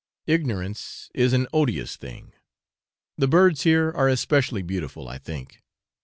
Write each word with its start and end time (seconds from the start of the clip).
Ignorance 0.25 1.11
is 1.13 1.31
an 1.31 1.45
odious 1.53 1.95
thing. 1.95 2.33
The 3.19 3.27
birds 3.27 3.61
here 3.61 3.91
are 3.91 4.09
especially 4.09 4.63
beautiful, 4.63 5.07
I 5.07 5.19
think. 5.19 5.61